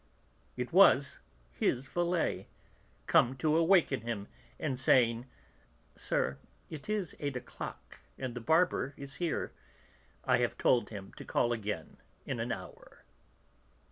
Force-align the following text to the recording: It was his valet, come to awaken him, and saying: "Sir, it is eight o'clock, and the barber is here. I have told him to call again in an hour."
It 0.57 0.73
was 0.73 1.19
his 1.51 1.87
valet, 1.87 2.47
come 3.05 3.37
to 3.37 3.55
awaken 3.55 4.01
him, 4.01 4.27
and 4.59 4.79
saying: 4.79 5.27
"Sir, 5.95 6.39
it 6.71 6.89
is 6.89 7.15
eight 7.19 7.35
o'clock, 7.37 7.99
and 8.17 8.33
the 8.33 8.41
barber 8.41 8.95
is 8.97 9.13
here. 9.21 9.51
I 10.25 10.37
have 10.39 10.57
told 10.57 10.89
him 10.89 11.13
to 11.17 11.23
call 11.23 11.53
again 11.53 11.97
in 12.25 12.39
an 12.39 12.51
hour." 12.51 13.03